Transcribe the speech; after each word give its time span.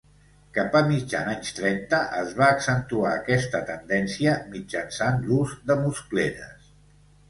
Cap 0.53 0.77
a 0.79 0.79
mitjan 0.87 1.29
anys 1.33 1.51
trenta 1.59 1.99
es 2.23 2.33
va 2.41 2.49
accentuar 2.55 3.13
aquesta 3.19 3.63
tendència 3.71 4.37
mitjançant 4.57 5.25
l'ús 5.31 5.59
de 5.73 5.83
muscleres. 5.89 6.73